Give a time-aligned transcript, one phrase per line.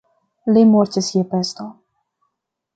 [0.55, 1.69] Li mortis je pesto.